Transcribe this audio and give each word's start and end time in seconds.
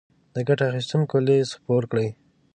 د 0.35 0.35
ګټه 0.47 0.63
اخيستونکو 0.69 1.15
ليست 1.27 1.51
خپور 1.57 1.83
کړي. 1.91 2.07